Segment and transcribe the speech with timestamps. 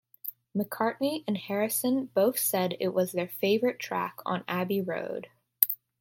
[0.57, 5.27] McCartney and Harrison both said it was their favourite track on Abbey Road.